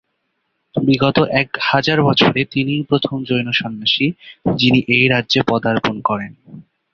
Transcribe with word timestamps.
বিগত 0.75 1.17
এক 1.41 1.49
হাজার 1.61 1.99
বছরে 2.01 2.41
তিনিই 2.51 2.87
প্রথম 2.89 3.17
জৈন 3.23 3.47
সন্ন্যাসী 3.51 4.07
যিনি 4.55 4.79
এই 4.95 5.05
রাজ্যে 5.07 5.41
পদার্পণ 5.47 5.95
করেন। 6.01 6.31